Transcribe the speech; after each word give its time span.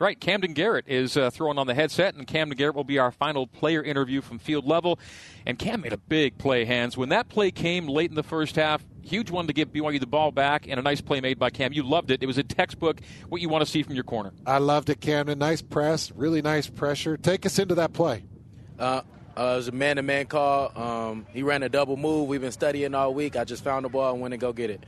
Right, 0.00 0.18
Kamden 0.18 0.54
Garrett 0.54 0.86
is 0.88 1.18
uh, 1.18 1.28
throwing 1.28 1.58
on 1.58 1.66
the 1.66 1.74
headset, 1.74 2.14
and 2.14 2.26
Kamden 2.26 2.56
Garrett 2.56 2.74
will 2.74 2.84
be 2.84 2.98
our 2.98 3.12
final 3.12 3.46
player 3.46 3.82
interview 3.82 4.22
from 4.22 4.38
field 4.38 4.66
level. 4.66 4.98
And 5.44 5.58
Cam 5.58 5.82
made 5.82 5.92
a 5.92 5.98
big 5.98 6.38
play, 6.38 6.64
hands. 6.64 6.96
When 6.96 7.10
that 7.10 7.28
play 7.28 7.50
came 7.50 7.86
late 7.86 8.08
in 8.08 8.16
the 8.16 8.22
first 8.22 8.56
half, 8.56 8.82
huge 9.02 9.30
one 9.30 9.46
to 9.48 9.52
give 9.52 9.74
BYU 9.74 10.00
the 10.00 10.06
ball 10.06 10.32
back, 10.32 10.66
and 10.66 10.80
a 10.80 10.82
nice 10.82 11.02
play 11.02 11.20
made 11.20 11.38
by 11.38 11.50
Cam. 11.50 11.74
You 11.74 11.82
loved 11.82 12.10
it. 12.10 12.22
It 12.22 12.26
was 12.26 12.38
a 12.38 12.42
textbook 12.42 13.02
what 13.28 13.42
you 13.42 13.50
want 13.50 13.62
to 13.62 13.70
see 13.70 13.82
from 13.82 13.94
your 13.94 14.04
corner. 14.04 14.32
I 14.46 14.56
loved 14.56 14.88
it, 14.88 15.00
Kamden. 15.00 15.36
Nice 15.36 15.60
press, 15.60 16.10
really 16.12 16.40
nice 16.40 16.66
pressure. 16.66 17.18
Take 17.18 17.44
us 17.44 17.58
into 17.58 17.74
that 17.74 17.92
play. 17.92 18.24
Uh, 18.78 19.02
uh, 19.36 19.42
it 19.42 19.56
was 19.56 19.68
a 19.68 19.72
man-to-man 19.72 20.28
call. 20.28 20.72
Um, 20.78 21.26
he 21.34 21.42
ran 21.42 21.62
a 21.62 21.68
double 21.68 21.98
move. 21.98 22.26
We've 22.26 22.40
been 22.40 22.52
studying 22.52 22.94
all 22.94 23.12
week. 23.12 23.36
I 23.36 23.44
just 23.44 23.62
found 23.62 23.84
the 23.84 23.90
ball 23.90 24.14
and 24.14 24.22
went 24.22 24.32
and 24.32 24.40
go 24.40 24.54
get 24.54 24.70
it 24.70 24.82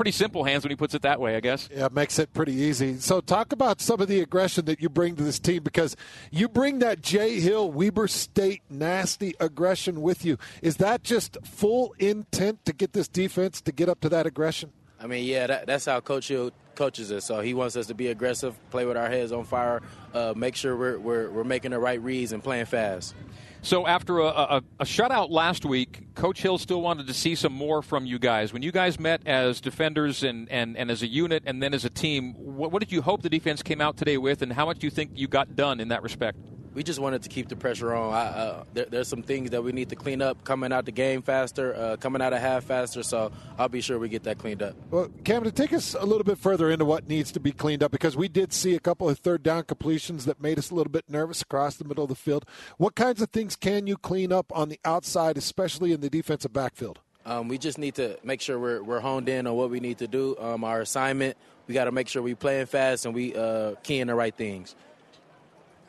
pretty 0.00 0.12
simple 0.12 0.44
hands 0.44 0.64
when 0.64 0.70
he 0.70 0.76
puts 0.76 0.94
it 0.94 1.02
that 1.02 1.20
way, 1.20 1.36
I 1.36 1.40
guess. 1.40 1.68
Yeah, 1.70 1.84
it 1.84 1.92
makes 1.92 2.18
it 2.18 2.32
pretty 2.32 2.54
easy. 2.54 2.98
So 3.00 3.20
talk 3.20 3.52
about 3.52 3.82
some 3.82 4.00
of 4.00 4.08
the 4.08 4.20
aggression 4.20 4.64
that 4.64 4.80
you 4.80 4.88
bring 4.88 5.14
to 5.16 5.22
this 5.22 5.38
team 5.38 5.62
because 5.62 5.94
you 6.30 6.48
bring 6.48 6.78
that 6.78 7.02
Jay 7.02 7.38
Hill, 7.38 7.70
Weber 7.70 8.08
State 8.08 8.62
nasty 8.70 9.34
aggression 9.40 10.00
with 10.00 10.24
you. 10.24 10.38
Is 10.62 10.78
that 10.78 11.02
just 11.02 11.36
full 11.44 11.94
intent 11.98 12.64
to 12.64 12.72
get 12.72 12.94
this 12.94 13.08
defense 13.08 13.60
to 13.60 13.72
get 13.72 13.90
up 13.90 14.00
to 14.00 14.08
that 14.08 14.24
aggression? 14.24 14.72
I 14.98 15.06
mean, 15.06 15.26
yeah, 15.26 15.46
that, 15.48 15.66
that's 15.66 15.84
how 15.84 16.00
Coach 16.00 16.28
Hill 16.28 16.50
coaches 16.80 17.12
us. 17.12 17.26
So 17.26 17.40
he 17.42 17.52
wants 17.52 17.76
us 17.76 17.88
to 17.88 17.94
be 17.94 18.06
aggressive, 18.06 18.58
play 18.70 18.86
with 18.86 18.96
our 18.96 19.10
heads 19.10 19.32
on 19.32 19.44
fire, 19.44 19.82
uh, 20.14 20.32
make 20.34 20.56
sure 20.56 20.74
we're, 20.74 20.98
we're, 20.98 21.30
we're 21.30 21.44
making 21.44 21.72
the 21.72 21.78
right 21.78 22.00
reads 22.00 22.32
and 22.32 22.42
playing 22.42 22.64
fast. 22.64 23.14
So 23.60 23.86
after 23.86 24.20
a, 24.20 24.28
a, 24.28 24.62
a, 24.78 24.84
shutout 24.86 25.28
last 25.28 25.66
week, 25.66 26.14
Coach 26.14 26.40
Hill 26.40 26.56
still 26.56 26.80
wanted 26.80 27.06
to 27.08 27.12
see 27.12 27.34
some 27.34 27.52
more 27.52 27.82
from 27.82 28.06
you 28.06 28.18
guys. 28.18 28.54
When 28.54 28.62
you 28.62 28.72
guys 28.72 28.98
met 28.98 29.20
as 29.26 29.60
defenders 29.60 30.22
and, 30.22 30.50
and, 30.50 30.74
and 30.78 30.90
as 30.90 31.02
a 31.02 31.06
unit 31.06 31.42
and 31.44 31.62
then 31.62 31.74
as 31.74 31.84
a 31.84 31.90
team, 31.90 32.32
what, 32.32 32.72
what 32.72 32.80
did 32.80 32.90
you 32.90 33.02
hope 33.02 33.20
the 33.20 33.28
defense 33.28 33.62
came 33.62 33.82
out 33.82 33.98
today 33.98 34.16
with, 34.16 34.40
and 34.40 34.50
how 34.50 34.64
much 34.64 34.78
do 34.78 34.86
you 34.86 34.90
think 34.90 35.10
you 35.14 35.28
got 35.28 35.54
done 35.54 35.80
in 35.80 35.88
that 35.88 36.02
respect? 36.02 36.38
We 36.72 36.84
just 36.84 37.00
wanted 37.00 37.22
to 37.22 37.28
keep 37.28 37.48
the 37.48 37.56
pressure 37.56 37.92
on. 37.94 38.12
I, 38.12 38.18
uh, 38.18 38.64
there, 38.74 38.86
there's 38.86 39.08
some 39.08 39.22
things 39.22 39.50
that 39.50 39.64
we 39.64 39.72
need 39.72 39.88
to 39.88 39.96
clean 39.96 40.22
up 40.22 40.44
coming 40.44 40.72
out 40.72 40.84
the 40.84 40.92
game 40.92 41.20
faster, 41.20 41.74
uh, 41.74 41.96
coming 41.96 42.22
out 42.22 42.32
of 42.32 42.40
half 42.40 42.64
faster. 42.64 43.02
So 43.02 43.32
I'll 43.58 43.68
be 43.68 43.80
sure 43.80 43.98
we 43.98 44.08
get 44.08 44.22
that 44.24 44.38
cleaned 44.38 44.62
up. 44.62 44.74
Well, 44.90 45.08
Kamden, 45.24 45.52
take 45.54 45.72
us 45.72 45.94
a 45.98 46.06
little 46.06 46.22
bit 46.24 46.38
further 46.38 46.70
into 46.70 46.84
what 46.84 47.08
needs 47.08 47.32
to 47.32 47.40
be 47.40 47.50
cleaned 47.50 47.82
up 47.82 47.90
because 47.90 48.16
we 48.16 48.28
did 48.28 48.52
see 48.52 48.76
a 48.76 48.80
couple 48.80 49.08
of 49.08 49.18
third 49.18 49.42
down 49.42 49.64
completions 49.64 50.26
that 50.26 50.40
made 50.40 50.58
us 50.58 50.70
a 50.70 50.74
little 50.74 50.92
bit 50.92 51.04
nervous 51.08 51.42
across 51.42 51.76
the 51.76 51.84
middle 51.84 52.04
of 52.04 52.08
the 52.08 52.14
field. 52.14 52.44
What 52.76 52.94
kinds 52.94 53.20
of 53.20 53.30
things 53.30 53.56
can 53.56 53.86
you 53.88 53.96
clean 53.96 54.32
up 54.32 54.52
on 54.54 54.68
the 54.68 54.78
outside, 54.84 55.36
especially 55.36 55.92
in 55.92 56.00
the 56.00 56.10
defensive 56.10 56.52
backfield? 56.52 57.00
Um, 57.26 57.48
we 57.48 57.58
just 57.58 57.78
need 57.78 57.96
to 57.96 58.18
make 58.24 58.40
sure 58.40 58.58
we're, 58.58 58.82
we're 58.82 59.00
honed 59.00 59.28
in 59.28 59.46
on 59.46 59.54
what 59.54 59.70
we 59.70 59.80
need 59.80 59.98
to 59.98 60.08
do. 60.08 60.36
Um, 60.38 60.64
our 60.64 60.80
assignment, 60.80 61.36
we 61.66 61.74
got 61.74 61.84
to 61.84 61.92
make 61.92 62.08
sure 62.08 62.22
we 62.22 62.34
playing 62.34 62.66
fast 62.66 63.06
and 63.06 63.14
we 63.14 63.34
uh, 63.34 63.74
keying 63.82 64.06
the 64.06 64.14
right 64.14 64.34
things. 64.34 64.74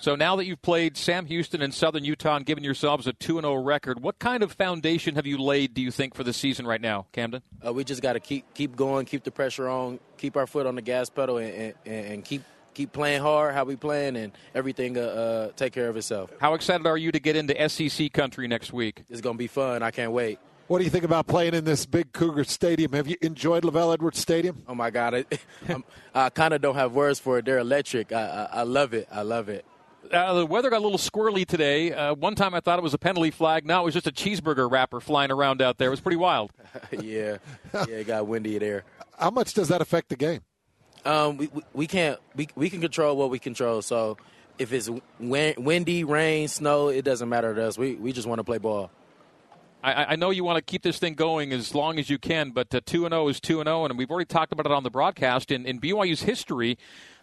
So 0.00 0.16
now 0.16 0.36
that 0.36 0.46
you've 0.46 0.62
played 0.62 0.96
Sam 0.96 1.26
Houston 1.26 1.60
and 1.60 1.74
Southern 1.74 2.06
Utah 2.06 2.36
and 2.36 2.46
given 2.46 2.64
yourselves 2.64 3.06
a 3.06 3.12
2 3.12 3.42
0 3.42 3.54
record, 3.56 4.02
what 4.02 4.18
kind 4.18 4.42
of 4.42 4.52
foundation 4.52 5.14
have 5.16 5.26
you 5.26 5.36
laid, 5.36 5.74
do 5.74 5.82
you 5.82 5.90
think, 5.90 6.14
for 6.14 6.24
the 6.24 6.32
season 6.32 6.66
right 6.66 6.80
now, 6.80 7.04
Kamden? 7.12 7.42
Uh, 7.64 7.74
we 7.74 7.84
just 7.84 8.00
got 8.00 8.14
to 8.14 8.20
keep 8.20 8.54
keep 8.54 8.74
going, 8.74 9.04
keep 9.04 9.24
the 9.24 9.30
pressure 9.30 9.68
on, 9.68 10.00
keep 10.16 10.38
our 10.38 10.46
foot 10.46 10.66
on 10.66 10.74
the 10.74 10.80
gas 10.80 11.10
pedal, 11.10 11.36
and, 11.36 11.74
and, 11.84 12.06
and 12.06 12.24
keep 12.24 12.42
keep 12.72 12.92
playing 12.92 13.20
hard, 13.20 13.52
how 13.52 13.64
we 13.64 13.76
playing, 13.76 14.16
and 14.16 14.32
everything 14.54 14.96
uh, 14.96 15.00
uh, 15.02 15.50
take 15.54 15.74
care 15.74 15.90
of 15.90 15.98
itself. 15.98 16.30
How 16.40 16.54
excited 16.54 16.86
are 16.86 16.96
you 16.96 17.12
to 17.12 17.20
get 17.20 17.36
into 17.36 17.68
SEC 17.68 18.10
country 18.10 18.48
next 18.48 18.72
week? 18.72 19.04
It's 19.10 19.20
going 19.20 19.36
to 19.36 19.38
be 19.38 19.48
fun. 19.48 19.82
I 19.82 19.90
can't 19.90 20.12
wait. 20.12 20.38
What 20.68 20.78
do 20.78 20.84
you 20.84 20.90
think 20.90 21.04
about 21.04 21.26
playing 21.26 21.52
in 21.52 21.64
this 21.64 21.84
big 21.84 22.12
Cougar 22.12 22.44
stadium? 22.44 22.92
Have 22.92 23.06
you 23.06 23.16
enjoyed 23.20 23.64
LaVell 23.64 23.92
Edwards 23.92 24.18
Stadium? 24.18 24.62
Oh 24.66 24.74
my 24.74 24.88
God, 24.88 25.26
I, 25.68 25.76
I 26.14 26.30
kind 26.30 26.54
of 26.54 26.62
don't 26.62 26.76
have 26.76 26.92
words 26.92 27.18
for 27.18 27.36
it. 27.36 27.44
They're 27.44 27.58
electric. 27.58 28.12
I, 28.12 28.48
I, 28.50 28.60
I 28.60 28.62
love 28.62 28.94
it. 28.94 29.06
I 29.12 29.20
love 29.20 29.50
it 29.50 29.66
uh, 30.12 30.34
the 30.34 30.46
weather 30.46 30.70
got 30.70 30.78
a 30.78 30.84
little 30.84 30.98
squirrely 30.98 31.46
today. 31.46 31.92
Uh, 31.92 32.14
one 32.14 32.34
time 32.34 32.54
I 32.54 32.60
thought 32.60 32.78
it 32.78 32.82
was 32.82 32.94
a 32.94 32.98
penalty 32.98 33.30
flag. 33.30 33.64
Now 33.64 33.82
it 33.82 33.84
was 33.86 33.94
just 33.94 34.06
a 34.06 34.12
cheeseburger 34.12 34.70
wrapper 34.70 35.00
flying 35.00 35.30
around 35.30 35.62
out 35.62 35.78
there. 35.78 35.88
It 35.88 35.92
was 35.92 36.00
pretty 36.00 36.16
wild. 36.16 36.52
yeah, 36.92 37.38
yeah, 37.74 37.84
it 37.86 38.06
got 38.06 38.26
windy 38.26 38.58
there. 38.58 38.84
How 39.18 39.30
much 39.30 39.54
does 39.54 39.68
that 39.68 39.80
affect 39.80 40.08
the 40.08 40.16
game? 40.16 40.40
Um, 41.04 41.36
we, 41.36 41.46
we, 41.48 41.62
we 41.72 41.86
can't 41.86 42.18
we, 42.34 42.48
we 42.54 42.70
can 42.70 42.80
control 42.80 43.16
what 43.16 43.30
we 43.30 43.38
control. 43.38 43.82
So 43.82 44.16
if 44.58 44.72
it's 44.72 44.90
windy, 45.18 46.04
rain, 46.04 46.48
snow, 46.48 46.88
it 46.88 47.04
doesn't 47.04 47.28
matter 47.28 47.54
to 47.54 47.66
us. 47.66 47.78
We 47.78 47.94
we 47.94 48.12
just 48.12 48.26
want 48.26 48.38
to 48.38 48.44
play 48.44 48.58
ball. 48.58 48.90
I, 49.82 50.12
I, 50.12 50.16
know 50.16 50.28
you 50.28 50.44
want 50.44 50.56
to 50.58 50.62
keep 50.62 50.82
this 50.82 50.98
thing 50.98 51.14
going 51.14 51.54
as 51.54 51.74
long 51.74 51.98
as 51.98 52.10
you 52.10 52.18
can, 52.18 52.50
but 52.50 52.74
uh, 52.74 52.82
two 52.84 53.06
and 53.06 53.12
zero 53.12 53.24
oh 53.24 53.28
is 53.28 53.40
two 53.40 53.60
and 53.60 53.66
zero, 53.66 53.86
and 53.86 53.96
we've 53.96 54.10
already 54.10 54.26
talked 54.26 54.52
about 54.52 54.66
it 54.66 54.72
on 54.72 54.82
the 54.82 54.90
broadcast. 54.90 55.50
In, 55.50 55.64
in 55.64 55.80
BYU's 55.80 56.22
history, 56.22 56.76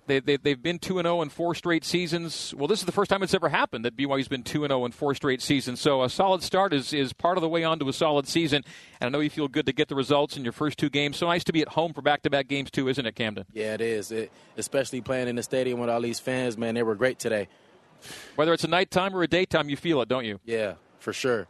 they, 0.07 0.19
they, 0.19 0.37
they've 0.37 0.61
been 0.61 0.79
2 0.79 0.95
0 0.95 1.21
in 1.21 1.29
four 1.29 1.53
straight 1.53 1.85
seasons. 1.85 2.53
Well, 2.57 2.67
this 2.67 2.79
is 2.79 2.85
the 2.85 2.91
first 2.91 3.11
time 3.11 3.21
it's 3.21 3.33
ever 3.33 3.49
happened 3.49 3.85
that 3.85 3.95
BYU's 3.95 4.27
been 4.27 4.43
2 4.43 4.61
0 4.67 4.85
in 4.85 4.91
four 4.91 5.13
straight 5.13 5.41
seasons. 5.41 5.79
So 5.79 6.03
a 6.03 6.09
solid 6.09 6.41
start 6.41 6.73
is, 6.73 6.93
is 6.93 7.13
part 7.13 7.37
of 7.37 7.41
the 7.41 7.49
way 7.49 7.63
onto 7.63 7.87
a 7.87 7.93
solid 7.93 8.27
season. 8.27 8.63
And 8.99 9.07
I 9.07 9.09
know 9.11 9.19
you 9.19 9.29
feel 9.29 9.47
good 9.47 9.65
to 9.67 9.73
get 9.73 9.89
the 9.89 9.95
results 9.95 10.37
in 10.37 10.43
your 10.43 10.53
first 10.53 10.77
two 10.77 10.89
games. 10.89 11.17
So 11.17 11.27
nice 11.27 11.43
to 11.43 11.53
be 11.53 11.61
at 11.61 11.69
home 11.69 11.93
for 11.93 12.01
back 12.01 12.23
to 12.23 12.29
back 12.29 12.47
games, 12.47 12.71
too, 12.71 12.87
isn't 12.87 13.05
it, 13.05 13.15
Kamden? 13.15 13.45
Yeah, 13.53 13.73
it 13.73 13.81
is. 13.81 14.11
It, 14.11 14.31
especially 14.55 15.01
playing 15.01 15.27
in 15.27 15.35
the 15.35 15.43
stadium 15.43 15.79
with 15.79 15.89
all 15.89 16.01
these 16.01 16.19
fans, 16.19 16.57
man. 16.57 16.75
They 16.75 16.83
were 16.83 16.95
great 16.95 17.19
today. 17.19 17.47
Whether 18.35 18.53
it's 18.53 18.63
a 18.63 18.69
nighttime 18.69 19.15
or 19.15 19.23
a 19.23 19.27
daytime, 19.27 19.69
you 19.69 19.77
feel 19.77 20.01
it, 20.01 20.09
don't 20.09 20.25
you? 20.25 20.39
Yeah, 20.45 20.75
for 20.99 21.13
sure. 21.13 21.47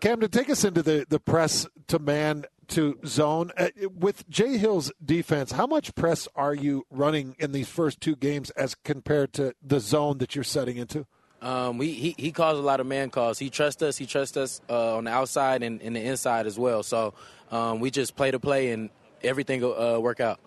Kamden, 0.00 0.30
take 0.30 0.48
us 0.48 0.64
into 0.64 0.82
the, 0.82 1.06
the 1.08 1.20
press 1.20 1.66
to 1.88 1.98
man 1.98 2.46
to 2.70 2.98
zone. 3.06 3.52
Uh, 3.56 3.68
with 3.98 4.28
Jay 4.28 4.58
Hill's 4.58 4.92
defense, 5.04 5.52
how 5.52 5.66
much 5.66 5.94
press 5.94 6.26
are 6.34 6.54
you 6.54 6.86
running 6.90 7.36
in 7.38 7.52
these 7.52 7.68
first 7.68 8.00
two 8.00 8.16
games 8.16 8.50
as 8.50 8.74
compared 8.74 9.32
to 9.34 9.54
the 9.62 9.80
zone 9.80 10.18
that 10.18 10.34
you're 10.34 10.44
setting 10.44 10.76
into? 10.76 11.06
Um, 11.42 11.78
we, 11.78 11.92
he, 11.92 12.14
he 12.18 12.32
calls 12.32 12.58
a 12.58 12.62
lot 12.62 12.80
of 12.80 12.86
man 12.86 13.10
calls. 13.10 13.38
He 13.38 13.48
trusts 13.48 13.82
us. 13.82 13.96
He 13.96 14.06
trusts 14.06 14.36
us 14.36 14.60
uh, 14.68 14.96
on 14.96 15.04
the 15.04 15.10
outside 15.10 15.62
and, 15.62 15.80
and, 15.80 15.96
the 15.96 16.00
inside 16.00 16.46
as 16.46 16.58
well. 16.58 16.82
So 16.82 17.14
um, 17.50 17.80
we 17.80 17.90
just 17.90 18.14
play 18.14 18.30
to 18.30 18.38
play 18.38 18.72
and 18.72 18.90
everything 19.22 19.62
will 19.62 19.80
uh, 19.80 19.98
work 19.98 20.20
out. 20.20 20.38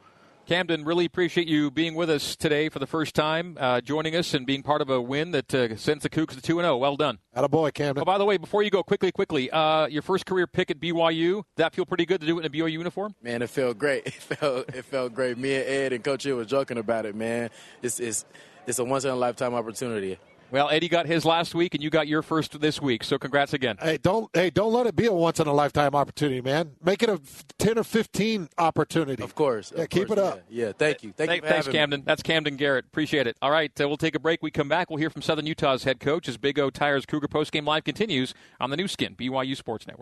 Kamden, 0.48 0.86
really 0.86 1.06
appreciate 1.06 1.48
you 1.48 1.72
being 1.72 1.96
with 1.96 2.10
us 2.10 2.36
today 2.36 2.68
for 2.68 2.80
the 2.80 2.86
first 2.86 3.16
time, 3.16 3.58
uh, 3.58 3.80
joining 3.80 4.14
us 4.14 4.34
and 4.34 4.46
being 4.46 4.62
part 4.62 4.82
of 4.82 4.90
a 4.90 5.00
win 5.02 5.32
that 5.32 5.56
uh, 5.56 5.78
sends 5.78 6.04
the 6.04 6.10
Cougs 6.10 6.36
to 6.36 6.42
2 6.42 6.56
0. 6.56 6.78
Well 6.78 6.98
done. 6.98 7.20
Out 7.34 7.46
a 7.46 7.48
boy, 7.48 7.72
Kamden. 7.72 8.00
Oh, 8.00 8.04
by 8.06 8.18
the 8.18 8.26
way, 8.26 8.36
before 8.36 8.62
you 8.62 8.70
go, 8.70 8.84
quickly, 8.84 9.10
quickly, 9.14 9.50
uh, 9.52 9.88
your 9.88 10.02
first 10.02 10.26
career 10.26 10.46
pick 10.46 10.70
at 10.70 10.82
BYU, 10.82 11.44
that 11.56 11.74
feel 11.74 11.86
pretty 11.86 12.06
good 12.06 12.20
to 12.20 12.28
do 12.28 12.38
it 12.40 12.46
in 12.46 12.48
a 12.48 12.50
BYU 12.50 12.74
uniform? 12.74 13.16
Man, 13.22 13.42
it 13.42 13.50
felt 13.50 13.78
great. 13.78 14.04
It 14.14 14.14
felt, 14.14 14.70
it 14.76 14.86
felt 14.86 15.14
great. 15.14 15.38
Me 15.38 15.56
and 15.56 15.66
Ed 15.66 15.94
and 15.94 16.04
Coach 16.04 16.24
Hill 16.24 16.36
were 16.36 16.46
joking 16.46 16.78
about 16.78 17.06
it, 17.06 17.16
man. 17.16 17.50
It's, 17.82 18.00
it's, 18.00 18.26
it's 18.68 18.80
a 18.80 18.84
once 18.84 19.06
in 19.06 19.12
a 19.12 19.16
lifetime 19.16 19.54
opportunity. 19.54 20.18
Well, 20.54 20.70
Eddie 20.70 20.88
got 20.88 21.08
his 21.08 21.26
last 21.26 21.56
week, 21.56 21.74
and 21.74 21.84
you 21.84 21.90
got 21.90 22.08
your 22.08 22.22
first 22.22 22.62
this 22.62 22.80
week. 22.80 23.04
So, 23.04 23.18
congrats 23.18 23.54
again. 23.54 23.76
Hey, 23.82 23.98
don't 23.98 24.30
hey, 24.36 24.52
don't 24.52 24.72
let 24.72 24.86
it 24.86 24.96
be 24.96 25.08
a 25.08 25.12
once 25.12 25.40
in 25.40 25.48
a 25.48 25.54
lifetime 25.54 25.96
opportunity, 25.96 26.42
man. 26.42 26.76
Make 26.80 27.02
it 27.02 27.10
a 27.10 27.20
ten 27.58 27.80
or 27.80 27.84
fifteen 27.84 28.48
opportunity. 28.60 29.24
Of 29.24 29.34
course. 29.34 29.72
Of 29.72 29.80
yeah, 29.80 29.86
keep 29.88 30.08
course, 30.10 30.20
it 30.20 30.24
up. 30.24 30.44
Yeah, 30.48 30.68
yeah, 30.68 30.72
thank 30.78 31.02
you. 31.02 31.12
Thank, 31.12 31.32
Thank 31.32 31.44
you. 31.44 31.50
thanks, 31.50 31.68
Kamden. 31.68 31.90
Me. 31.98 32.04
That's 32.06 32.22
Kamden 32.22 32.58
Garrett. 32.58 32.86
Appreciate 32.86 33.26
it. 33.26 33.36
All 33.42 33.50
right, 33.50 33.72
uh, 33.82 33.88
we'll 33.88 33.98
take 33.98 34.14
a 34.14 34.20
break. 34.20 34.44
We 34.44 34.52
come 34.52 34.70
back. 34.70 34.92
We'll 34.92 35.00
hear 35.00 35.10
from 35.10 35.24
Southern 35.24 35.48
Utah's 35.48 35.86
head 35.86 36.00
coach 36.00 36.30
as 36.30 36.38
Big 36.38 36.60
O 36.60 36.70
Tires 36.70 37.08
Cougar 37.08 37.30
postgame 37.30 37.66
live 37.66 37.84
continues 37.84 38.36
on 38.60 38.70
the 38.70 38.78
Nu 38.78 38.88
Skin 38.88 39.16
BYU 39.16 39.58
Sports 39.58 39.88
Network. 39.88 40.02